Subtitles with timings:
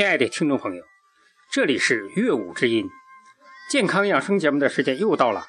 [0.00, 0.82] 亲爱的听众朋友，
[1.52, 2.88] 这里是乐舞之音
[3.70, 5.46] 健康养生节目的时间又到了，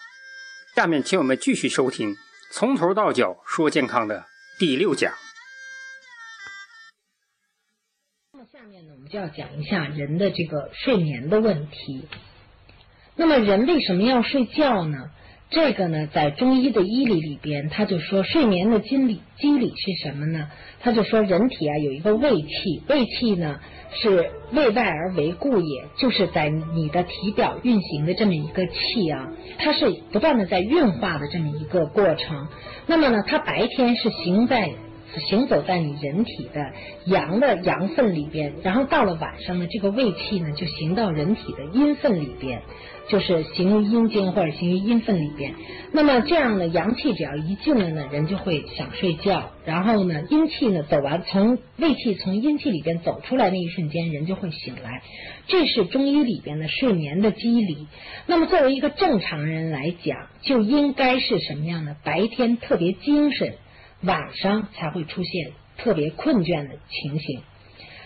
[0.75, 2.17] 下面请我们继续收听
[2.51, 4.25] 从头到脚说健康的
[4.59, 5.13] 第六讲。
[8.33, 12.09] 那么下面呢，我们就要讲一下人的这个睡眠的问题。
[13.15, 15.11] 那么人为什么要睡觉呢？
[15.51, 20.47] 这个呢，在中医的医理里边，他就说睡眠的机理机理是什么呢？
[20.79, 23.59] 他就说人体啊有一个胃气，胃气呢
[23.93, 29.27] 是胃外而为固也，就是在你的体表运行的这么一个气啊，
[29.59, 32.47] 它是不断的在运化的这么一个过程。
[32.87, 34.71] 那么呢，它白天是行在。
[35.19, 36.71] 行走在你人体的
[37.05, 42.61] 阳的阳分里边，然后到了晚上呢，这个胃气呢就行到人体的阴分里边，
[43.09, 45.53] 就是行于阴经或者行于阴分里边。
[45.91, 49.51] 那么这样呢，阳气只要一进来呢，人就会想睡觉。
[49.65, 55.01] 然后呢，阴气呢走完，从胃气从阴气里边走出来那一瞬间，人就会醒来。
[55.47, 57.87] 这是中医里边的睡眠的机理。
[58.25, 61.95] 那么作为一个正常人来讲，就应该是什么样的？
[62.03, 63.55] 白天特别精神。
[64.03, 67.41] 晚上才会出现特别困倦的情形，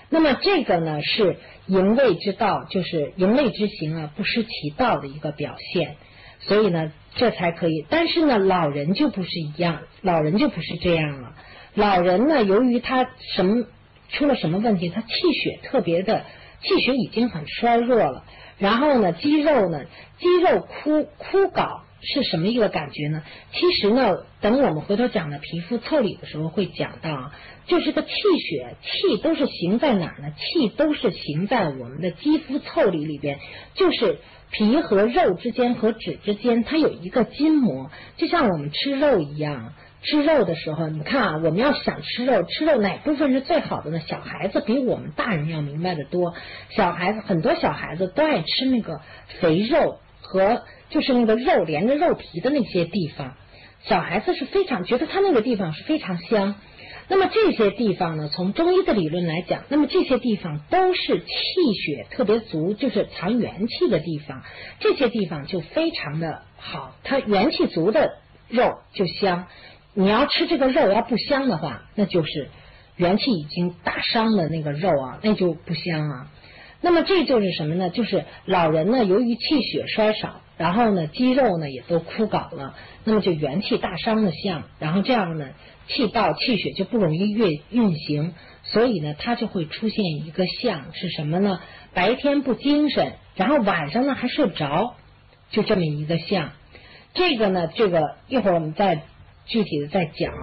[0.09, 5.95] 那么这个呢是营卫之道，就是营卫之行啊，不失其道的一个表现，
[6.41, 7.85] 所以呢这才可以。
[7.89, 11.33] 但是呢老人就不是一样，老人就不是这样了。
[11.73, 13.65] 老人呢由于他什么
[14.09, 16.25] 出了什么问题，他气血特别的，
[16.61, 18.25] 气血已经很衰弱了，
[18.57, 19.85] 然后呢肌肉呢
[20.19, 21.84] 肌肉枯枯槁。
[22.01, 23.23] 是什么一个感觉呢？
[23.51, 27.31] 其实呢，等我们回头讲的皮肤腠理的时候会讲到，
[27.65, 30.33] 就是个气血气都是行在哪儿呢？
[30.37, 33.39] 气都是行在我们的肌肤腠理里边，
[33.73, 34.19] 就是
[34.51, 39.73] 皮和肉之间和脂之间，它有一个筋膜，就像我们吃肉一样。
[40.03, 43.99] 吃肉的时候，你看啊，我们要想吃肉，吃肉哪部分是最好的呢？
[44.05, 46.35] 小孩子比我们大人要明白的多。
[46.69, 49.01] 小孩子很多小孩子都爱吃那个
[49.39, 50.61] 肥肉和。
[50.89, 53.35] 就是那个肉连着肉皮的那些地方，
[53.83, 56.55] 小孩子是非常觉得他那个地方是非常香。
[57.07, 61.25] 那么这些地方呢，从中医的理论来讲，那么这些地方都是气
[61.73, 64.41] 血特别足，就是藏元气的地方。
[64.79, 68.17] 这些地方就非常的好，它元气足的
[68.49, 69.45] 肉就香。
[69.93, 72.49] 你要吃这个肉要不香的话，那就是
[72.95, 76.31] 元气已经大伤的那个肉啊，那就不香啊。
[76.81, 77.91] 那么这就是什么呢？
[77.91, 80.41] 就是老人呢，由于气血衰少。
[80.57, 85.49] 然后呢，肌肉呢也都枯槁了，那么就元气大伤的象，然后这样呢，
[85.87, 88.33] 气道气血就不容易运运行，
[88.63, 91.59] 所以呢，它就会出现一个象是什么呢？
[91.93, 94.95] 白天不精神，然后晚上呢还睡不着，
[95.51, 96.51] 就这么一个象。
[97.13, 99.03] 这个呢，这个一会儿我们再
[99.45, 100.33] 具体的再讲。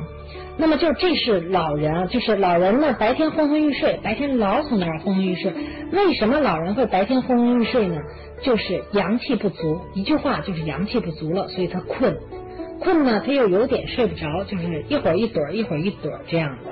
[0.63, 5.53] 那么就这是老人啊，就是老人呢白天昏昏欲睡，白天老从那儿昏昏欲睡。
[5.91, 7.97] 为什么老人会白天昏昏欲睡呢？
[8.43, 12.17] 就是阳气不足，一句话就是阳气不足了，所以他困。
[12.79, 16.71] 困呢，他又有点睡不着，就是一会儿一盹儿，一会儿一盹儿这样的。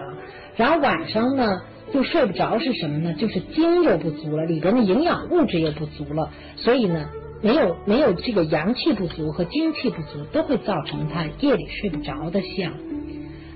[0.57, 1.61] 然后晚上呢
[1.93, 3.15] 又睡不着，是什么呢？
[3.15, 7.09] 就是精又不足了，里边的营养物质又不足了，所以呢
[7.43, 12.73] 没有没有这个阳气不足和精气不足，都会造成他夜里睡不着的象。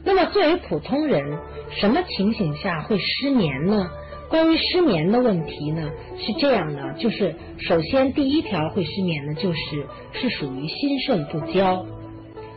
[0.04, 1.38] 那么作为普通人，
[1.70, 3.90] 什么情形下会失眠呢？
[4.28, 11.86] 关于失眠的问题呢，是这样的，就是首先第一条会失眠呢，就是是属于心肾不交。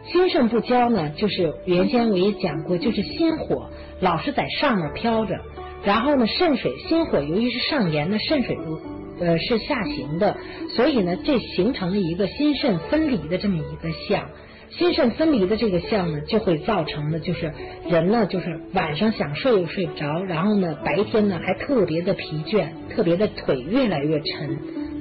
[0.05, 3.69] 心肾不交呢，就是原先我也讲过，就是心火
[3.99, 5.35] 老是在上面飘着，
[5.83, 8.79] 然后呢肾水心火由于是上炎的，肾水不
[9.23, 10.37] 呃是下行的，
[10.75, 14.29] 所以呢这形成了一个心肾分离的这么一个象。
[14.69, 17.53] 心肾分离的这个象呢，就会造成的，就是
[17.89, 24.57] 人呢，就是晚上想睡又睡不着，然后呢，白天呢还特别的疲倦，特别的腿越来越沉，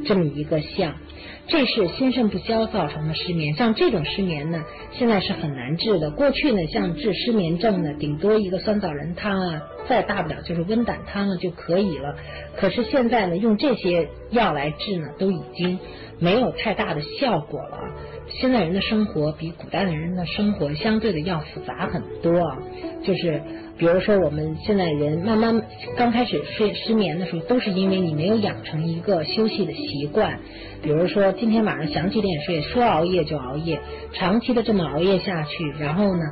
[0.07, 0.95] 这么一个象。
[1.49, 3.55] 这是心肾不交造成的失眠。
[3.55, 6.11] 像这种失眠呢，现在是很难治的。
[6.11, 12.17] 过去呢，像治失眠症呢，顶多一个酸枣仁汤啊，再大不了就是温胆汤啊就可以了。
[12.57, 15.79] 可是现在呢，用这些药来治呢，都已经
[16.19, 17.79] 没有太大的效果了。
[18.29, 22.57] 现在人的生活比古代的人的生活相对的要复杂很多，
[23.03, 23.41] 就是
[23.79, 25.63] 比如说我们现在人慢慢
[25.97, 30.39] 刚开始睡失眠的时候，都是因为你没有养成一个休息的习惯。
[30.83, 33.79] 比如说今天晚上想几点睡，说熬夜就熬夜，
[34.13, 36.23] 长期的这么熬夜下去，然后呢，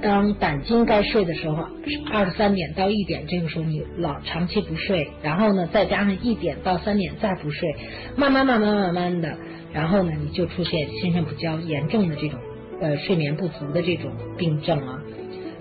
[0.00, 1.66] 当胆经该睡的时候，
[2.10, 7.68] 二十三点到一点，这个时候你老长期不睡，然后呢，再加上一点到三点再不睡，
[8.16, 9.36] 慢慢慢慢慢慢的。
[9.72, 12.38] 然后呢，你就出现心肾不交、严重的这种
[12.80, 15.02] 呃睡眠不足的这种病症啊。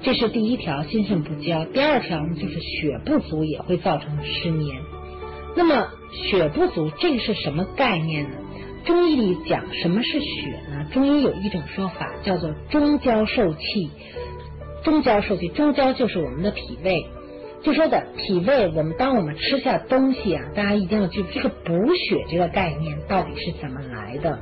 [0.04, 1.64] 这是第一条，心肾不交。
[1.66, 4.82] 第二条呢，就是血不足也会造成失眠。
[5.56, 8.36] 那么血不足，这个是什么概念呢？
[8.86, 10.90] 中医里讲什么是血呢？
[10.92, 13.92] 中医有一种说法叫做中焦受气，
[14.84, 17.06] 中焦受气，中焦就是我们的脾胃。
[17.64, 24.38] 就说的脾胃，我们当我们吃下东西啊，大家一定要记住这个补血这个概念到底是怎么来的。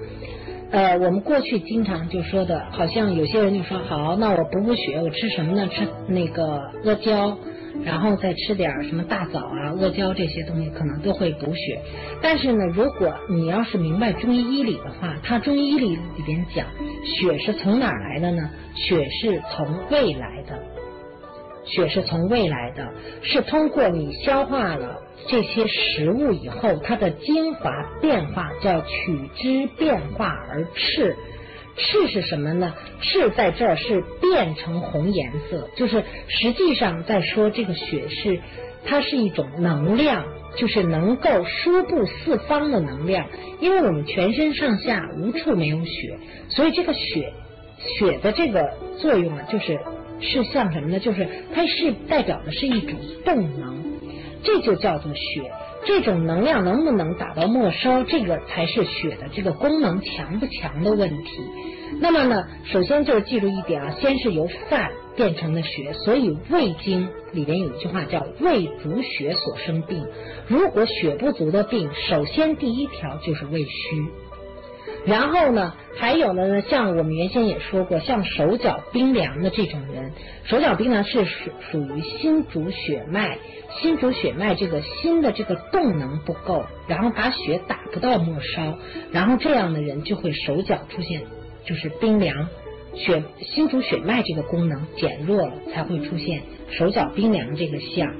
[0.71, 5.67] 呃，我们过去经常就说的，好像有些人就说好，那我补补血，我吃什么呢？
[5.67, 7.37] 吃那个阿胶。
[7.85, 11.79] 然后再吃点什么大枣啊、阿胶这些东西，可能都会补血。
[12.21, 16.67] 但是呢，如果你要是明白中医医理的话，它中医医理里边讲，
[17.05, 18.49] 血是从哪儿来的呢？
[18.75, 20.59] 血是从胃来的，
[21.65, 22.91] 血是从胃来的，
[23.21, 27.71] 是通过你消化了这些食物以后，它的精华
[28.01, 31.15] 变化叫取之变化而赤。
[31.77, 32.73] 赤是什么呢？
[32.99, 38.41] 赤在这儿是变成红颜色，就是实际上在说这个血是
[38.85, 40.25] 它是一种能量，
[40.57, 43.25] 就是能够输布四方的能量。
[43.61, 46.17] 因为我们全身上下无处没有血，
[46.49, 47.31] 所以这个血
[47.77, 49.79] 血的这个作用啊，就是
[50.21, 50.99] 是像什么呢？
[50.99, 53.83] 就是它是代表的是一种动能，
[54.43, 55.51] 这就叫做血。
[55.83, 61.31] 这种能量能不能达到末梢，这个才是血的这个功能强不强的问题。
[61.99, 70.05] 那么呢，首先就是记住一点啊，先是由饭变成的血，所以胃经里边有一句话叫“胃足血所生病”。
[70.47, 73.71] 如果血不足的病，首先第一条就是胃虚。
[75.05, 80.11] 然后呢，还有呢，像我们原先也说过，像手脚冰凉的这种人，
[80.45, 83.37] 手脚冰凉是属属于心主血脉，
[83.79, 88.77] 心主血脉这个心的这个动能不够，然后把血打不到末梢，
[89.11, 91.23] 然后这样的人就会手脚出现
[91.65, 92.47] 就是冰凉，
[92.93, 98.13] 血心主血脉这个功能减弱了，才会出现手脚冰凉这个象。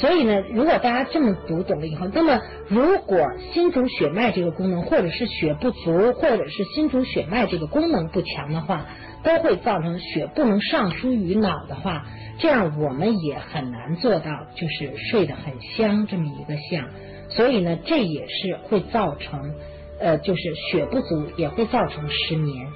[0.00, 3.18] 所以呢，如果大家这么读懂了以后，那么如果
[3.52, 8.86] 心主血脉这个功能，或者是血不足，或者是心主血脉这个功能不强的话，
[9.24, 12.06] 都会造成血不能上输于脑的话，
[12.38, 16.88] 这样我们也很难做到就是睡得很香这么一个象。
[17.30, 19.52] 所以呢，这也是会造成
[19.98, 22.68] 呃，就是血不足也会造成失眠。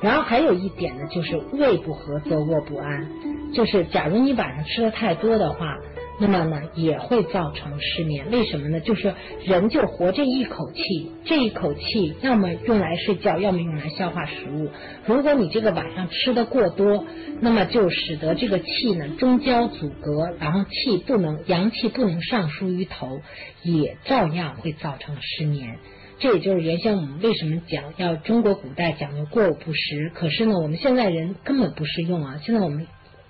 [0.00, 3.08] 然后还有一点呢，就是胃不和则卧不安，
[3.52, 5.76] 就是假如你晚上吃的太多的话。
[6.18, 8.30] 那么呢，也会造成失眠。
[8.30, 8.80] 为什么呢？
[8.80, 9.14] 就是
[9.44, 14.70] 人就活这一口气，这一口气要么用来睡觉，要么用来消化食物。
[15.04, 17.04] 如果你这个晚上吃的过多，
[17.40, 23.20] 那么就使得这个气呢中焦阻隔，然后气不能阳气不能上输于头，
[23.62, 25.76] 也照样会造成失眠。
[26.18, 32.38] 这也就是原先我们为什么讲要中国古代讲究过午不食，可是呢，我们现在人根本不适用啊。
[32.42, 32.86] 现在我们。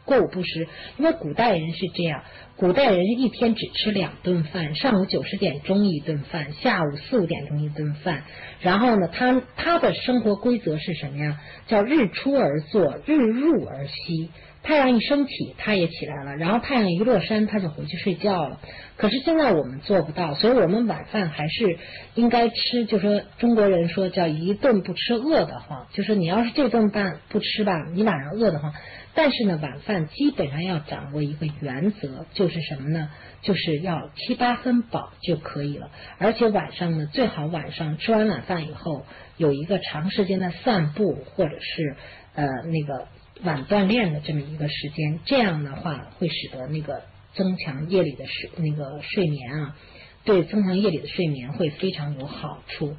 [0.06, 2.23] 过午不食，因为古代人是这样，
[2.56, 8.23] 古代人一天只吃两顿饭，上午九十点钟一顿饭，下午四五点钟一顿饭。
[8.61, 11.41] 然后呢，他他的生活规则是什么呀？
[11.67, 14.31] 叫日出而作，日入而息。
[14.66, 18.58] 太阳一升起，他也起来了，然后太阳一落山，他就回去睡觉了。
[18.96, 21.79] 可是现在我们做不到，所以我们晚饭还是
[22.17, 22.84] 应该吃。
[22.84, 28.74] 就说中国人说叫一顿不吃饿得慌，就是你要是这顿饭不吃吧，你晚上饿得慌。
[29.14, 33.08] 但是呢，晚饭基本上要掌握一个原则，就是什么呢？
[33.43, 35.91] 就是要七八分饱就可以了。
[36.19, 41.96] 而且晚上呢，最好晚上吃完晚饭以后有一个长时间的散步，或者是
[42.34, 43.06] 呃那个
[43.43, 45.20] 晚锻炼的这么一个时间。
[45.24, 47.02] 这样的话会使得那个
[47.34, 49.76] 增强夜里的睡那个睡眠啊，
[50.24, 52.96] 对增强夜里的睡眠会非常有好处。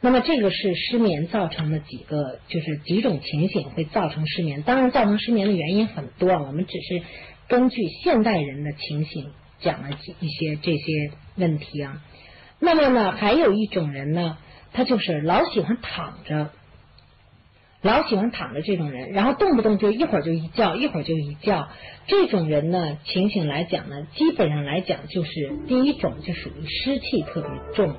[0.00, 4.62] 那么这个是失眠造成的几个，就是几种情形会造成失眠。
[4.62, 7.02] 当然，造成失眠的原因很多啊，我们只是
[7.48, 12.02] 根据现代人的情形讲了一些这些问题啊。
[12.60, 14.36] 那么呢，还有一种人呢，
[14.72, 16.50] 他就是老喜欢躺着，
[17.86, 21.68] 老喜欢躺着这种人，然后动不动就一会儿就一觉，一会儿就一觉。
[22.06, 25.30] 这种人呢，情形来讲呢，基本上来讲就是
[25.66, 27.94] 第一种就属于湿气特别重。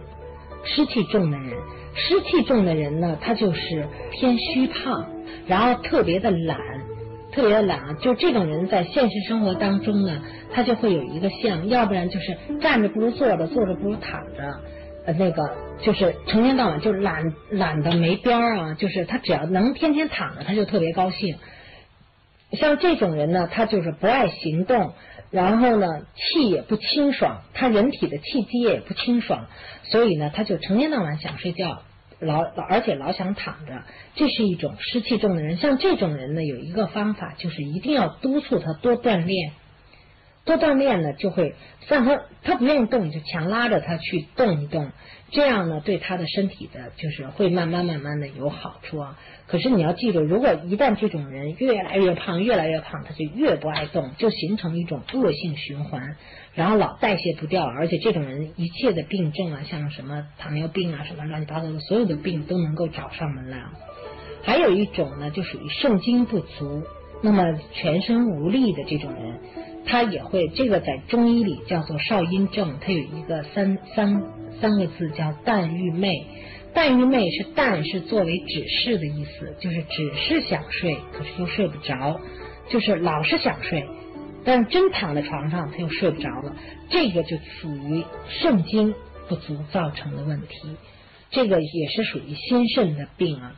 [0.63, 1.53] 湿气重的人，
[1.95, 5.07] 湿气重的人呢，他就是偏虚胖，
[5.47, 6.57] 然后特别的懒，
[7.31, 7.97] 特别的懒。
[7.99, 14.59] 就这种人在现实生活当中呢，他就会有一个像，要不然就是站着不如坐着，坐着不如躺着，
[15.05, 15.49] 呃，那个
[15.81, 18.73] 就是成天到晚就懒懒的没边儿啊。
[18.73, 21.37] 就是他只要能天天躺着，他就特别高兴。
[22.53, 24.93] 像这种人呢，他就是不爱行动。
[25.29, 29.47] 然后呢，气也不清爽，他人体的气机也不清爽，
[29.83, 31.81] 所以呢，他就成天到晚想睡觉，
[32.21, 33.83] 老老而且老想躺着，
[34.15, 35.57] 这是一种湿气重的人。
[35.57, 39.51] 像这种人呢，有一个方法，就是一定要督促他多锻炼，
[40.47, 41.53] 多锻炼呢，就会
[41.87, 44.89] 让他他不愿意动，你就强拉着他去动一动，
[45.29, 49.19] 这样呢，对他的身体的，就是会慢慢慢慢的有好处啊。
[49.45, 56.15] 可是你要记住，如果一旦这种人越来越胖，越来越胖，他就越不爱动，就形成一种恶性循环，
[56.55, 63.61] 然后老代谢不掉，而且这种人一切的病症啊，像什么糖尿病啊，什么乱七八糟的，所有的病都能够找上门来。
[64.43, 66.83] 还有一种呢，就属于肾精不足，
[67.21, 69.39] 那么全身无力的这种人。
[69.87, 74.21] 他也会，这个在中医里叫做少阴症，它有一个三三
[74.59, 76.25] 三个字叫淡欲寐。
[76.73, 82.19] 淡欲寐是淡是作为指示的意思，就是只是想睡，可是又睡不着，
[82.69, 83.87] 就是老是想睡，
[84.43, 86.55] 但真躺在床上他又睡不着了。
[86.89, 88.93] 这个就属于肾精
[89.27, 90.75] 不足造成的问题，
[91.31, 93.55] 这个也是属于心肾的病啊。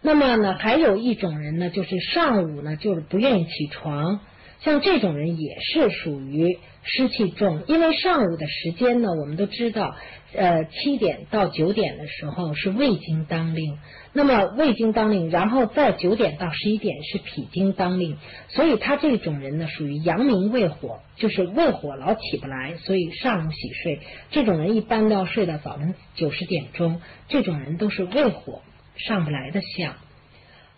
[0.00, 4.20] 那么呢，还有一种人呢，就是上午呢就是不愿意起床。
[4.60, 9.94] 像这种人也是属于湿气重，因为上午的时间呢，我们都知道，
[10.34, 13.78] 呃，七点到九点的时候是胃经当令，
[14.12, 18.16] 那么胃经当令，然后在九点到十一点是脾经当令，
[18.48, 24.00] 所以他这种人呢，属于阳明胃火，就是胃火老起不来，所以上午洗睡。
[24.30, 28.62] 这种人一般都要睡到早晨九十点钟，这种人都是胃火
[28.96, 29.94] 上不来的象。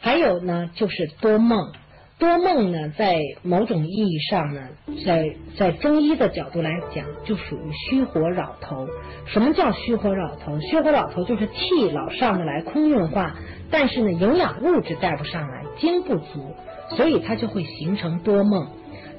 [0.00, 1.72] 还有呢，就是多梦。
[2.18, 4.60] 多梦呢，在某种意义上呢，
[5.06, 8.88] 在在中医的角度来讲，就属于虚火扰头。
[9.26, 10.58] 什么叫虚火扰头？
[10.60, 13.36] 虚火扰头就是气老上不来，空运化，
[13.70, 16.54] 但是呢，营养物质带不上来，精不足，
[16.96, 18.66] 所以它就会形成多梦。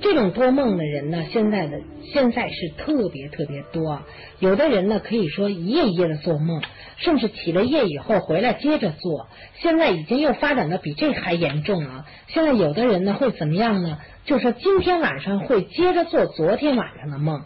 [0.01, 1.81] 这种多梦的人呢，现在的
[2.13, 4.01] 现在是特别特别多。
[4.39, 6.61] 有的人呢，可以说一夜一夜的做梦，
[6.97, 9.27] 甚至起了夜以后回来接着做。
[9.55, 12.05] 现在已经又发展的比这还严重了。
[12.27, 13.99] 现在有的人呢，会怎么样呢？
[14.23, 17.41] 就说今天晚上会接着做昨天晚上的梦。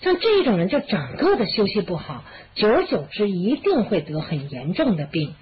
[0.00, 2.22] 像这种人，就整个的休息不好，
[2.54, 5.34] 久而久之一定会得很严重的病。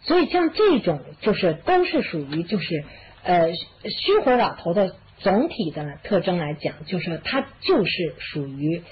[0.00, 2.84] 所以像这种，就是都是属于就是
[3.22, 4.96] 呃虚火老头的。
[5.18, 8.82] 总体的特征来讲，就是它就是属于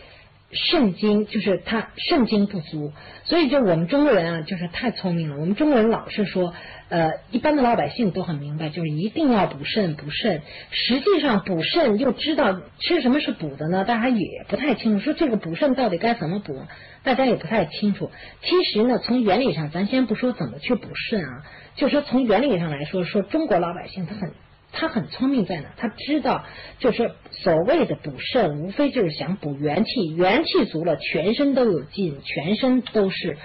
[0.50, 2.93] 肾精，就是它肾精不足，
[3.25, 5.37] 所以就我们中国人啊，就是太聪明了。
[5.38, 6.52] 我们中国人老是说，
[6.91, 10.43] 呃，一般的老百姓都很明白，就是一定要补肾补肾。
[10.71, 13.85] 实际上补肾又知道吃什么是补的呢？
[13.85, 15.05] 大家也不太清楚。
[15.05, 16.61] 说这个补肾到底该怎么补，
[17.02, 18.11] 大家也不太清楚。
[18.43, 21.45] 其实呢，从原理上，咱先不说怎么去补肾啊，
[21.76, 24.33] 就说从原理上来说，说中国老百姓他很。
[24.73, 25.69] 他很聪明在哪？
[25.76, 26.45] 他知道，
[26.79, 33.37] 就是所谓的补肾，无非就是想补元气，元气足了，全身都有劲，全身都是，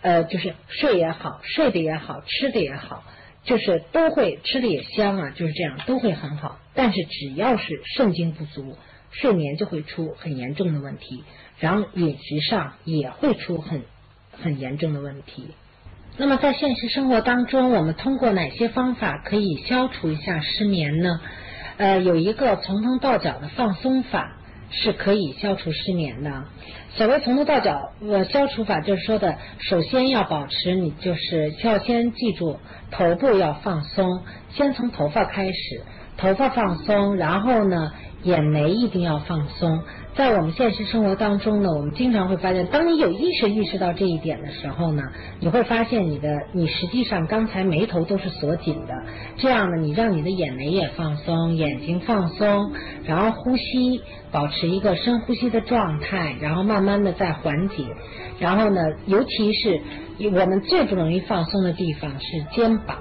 [0.00, 3.04] 呃，就是睡也好，睡的也好，吃的也好，
[3.44, 6.58] 就是都会吃的也香啊，就是这样，都会很好。
[6.74, 8.76] 但是只要是肾精不足，
[9.12, 11.22] 睡眠就会出很严重的问题，
[11.60, 13.82] 然后饮食上也会出很
[14.32, 15.48] 很严重的问题。
[16.18, 21.20] 那么在现实生活当中，我们通过哪些方法可以消除一下失眠呢？
[21.78, 24.36] 呃，有一个从头到脚的放松法
[24.70, 26.44] 是可以消除失眠的。
[26.90, 32.58] 所谓从头到脚呃消除法，就是说的，首先要保持你就是要先记住
[32.90, 35.82] 头部要放松，先从头发开始，
[36.18, 37.90] 头发放松，然后呢
[38.22, 39.82] 眼眉一定要放松。
[40.14, 45.02] 在我们现实生活当中呢，我们经常会发现，当你有意识意识到这一点的时候呢，
[45.40, 48.94] 你会发现你的你实际上刚才眉头都是锁紧的，
[49.38, 52.72] 这样呢，你让你的眼眉也放松，眼睛放松，
[53.06, 57.86] 然后呼吸保持一个深呼吸的状态，然后慢慢的再缓解，
[58.38, 59.80] 然后呢，尤其是
[60.26, 62.98] 我们最不容易放松的地方是肩膀。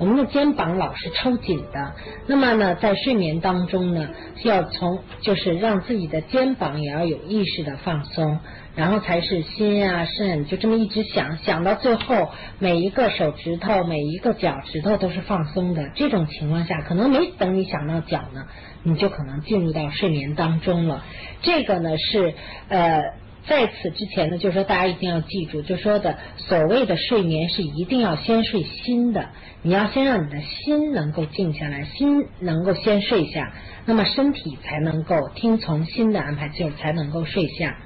[0.00, 1.94] 我们的肩膀老是抽紧的，
[2.26, 4.08] 那么呢，在睡眠当中呢，
[4.44, 8.38] 要从就是让自己的肩膀也要有意识的放松，
[8.74, 15.90] 然后才是心啊肾，就这么一直想想到最后，每一个手指头、每一个脚趾头都是放松的。
[15.94, 18.46] 这种情况下，可能没等你想到脚呢，
[18.82, 21.04] 你就可能进入到睡眠当中了。
[21.42, 22.32] 这个呢是
[22.68, 23.19] 呃。
[23.46, 29.30] 在此之前呢，就是说大家一定要记住，就说的所谓的睡眠是一定要先睡心的，
[29.62, 33.52] 你要先让你的心能够静下来，心能够先睡下，
[33.86, 37.76] 那么身体才能够听从心的安排，就才能够睡下。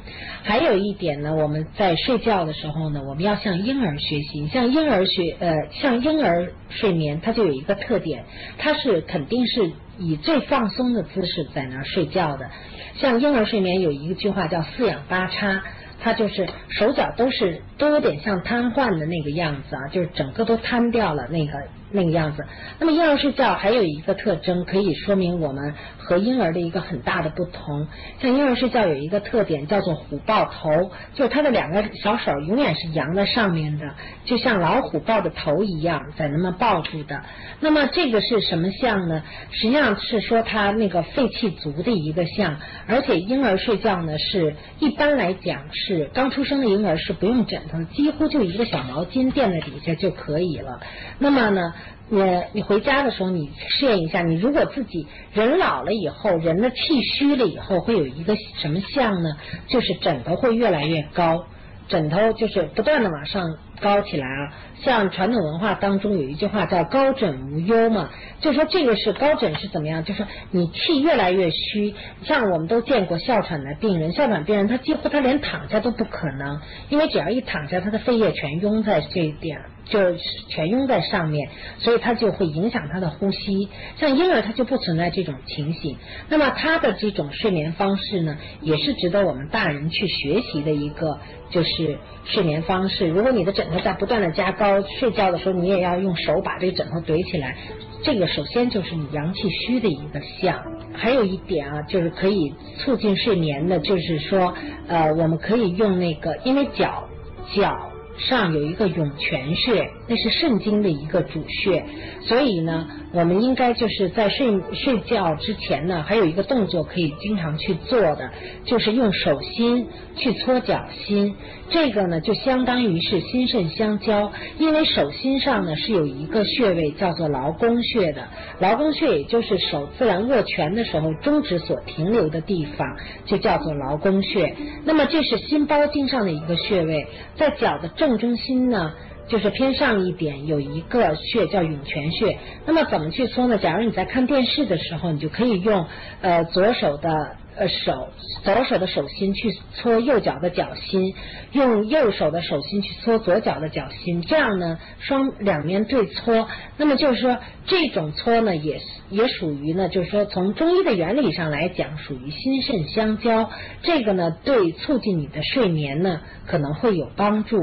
[0.43, 8.25] 还有一点呢，我们在睡觉的时候呢，我们要向婴儿学习，像婴儿学呃，像婴儿睡眠，它就有一个特点，
[8.59, 12.51] 它是肯定是以最放松的姿势在那儿睡觉的。
[12.97, 15.63] 像婴儿睡眠有一句话叫四仰八叉，
[16.01, 21.53] 他就是手脚都是都有点像瘫痪的那个样子啊，就是整个都瘫掉了那个
[21.91, 22.45] 那个样子。
[22.79, 25.75] 那么婴儿睡觉还有一个特征，可以说明我们
[26.05, 27.89] 和婴儿的一个很大的不同。
[28.21, 33.95] 像婴儿睡觉有一个特点叫做虎抱头，就是他的两个小手永远是扬在上面的，
[34.25, 37.23] 就像老虎抱的头一样，在那么抱住的。
[37.61, 39.23] 那么这个是什么像呢？
[39.51, 50.81] 实际上是说他那个肺气足的一个像，而且婴儿睡觉呢是一般来讲是刚出生的婴儿是不用枕头，几乎就一个小毛巾垫在底下就可以了。
[51.19, 51.75] 那么呢，
[52.09, 52.21] 你
[52.53, 59.31] 你回家的时候你试验一下，你如果自己人老了以后，人的气虚了以后，会有一个什么像呢？
[59.69, 61.47] 就是枕头会越来越高。
[61.87, 68.09] 枕头就是不断的往上高起来啊，像传统文化当中有一句话叫“高枕无忧”嘛，
[68.41, 70.03] 就说这个是高枕是怎么样？
[70.03, 79.61] 就是你气越来越虚，像我们都见过哮喘的病人，哮喘病人他几乎他连躺下都不可能，因为只要一躺下，他的肺液全拥在这一点。
[79.85, 80.15] 就
[80.49, 83.69] 全拥在上面，所以它就会影响他的呼吸。
[83.99, 85.97] 像婴儿，他就不存在这种情形。
[86.29, 91.19] 那么他的这种睡眠方式呢，也是值得我们大人去学习的一个，
[91.51, 93.07] 就是睡眠方式。
[93.09, 97.57] 如果你的枕头在不断的加高，睡觉的时候你也要用手把这个枕头怼起来。
[98.03, 100.63] 这个首先就是你阳气虚的一个象。
[100.95, 104.55] 还有一点啊，就是可以促进睡眠的，就是说，
[104.87, 107.09] 呃，我们可以用那个，因为脚
[107.55, 107.91] 脚。
[108.19, 111.85] 上有一个涌泉穴，那是肾经的一个主穴，
[112.23, 118.31] 所以呢，我们应该就是在睡睡觉之前呢，还有一个动作可以经常去做的，
[118.65, 121.37] 就是用手心去搓脚心。
[121.71, 128.27] 这个呢，就相当于是心肾相交，因为手心上呢是有一个穴位叫做劳宫穴的，
[128.59, 134.57] 劳宫穴也就是手自然握拳的时候中指所停留的地方，就叫做劳宫穴。
[134.85, 138.93] 那么这是心包经上的一个穴位，在脚的正中心呢，
[139.29, 142.39] 就是偏上一点有一个穴叫涌泉穴。
[142.67, 143.59] 那么怎么去搓呢？
[143.59, 145.87] 假如你在看电视的时候，你就可以用
[146.21, 147.37] 呃左手的。
[147.57, 148.09] 呃，手
[148.43, 151.15] 左手的手心去搓右脚的脚心，
[151.53, 156.49] 用右手的手心去搓左脚的脚心，这样呢，双两面对搓。
[156.77, 163.49] 那么就是说，这种搓呢，也也属于呢，就是说从中医的原理上来讲，属于心肾相交。
[163.83, 167.59] 这个呢，对促进你的睡眠呢，可能会有帮助。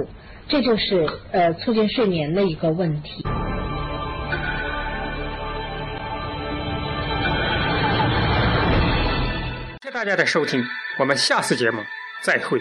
[0.48, 3.24] 这就是呃，促进睡眠的一个问题。
[10.02, 10.66] 大家的收听，
[10.98, 11.86] 我们下次节目
[12.24, 12.60] 再会。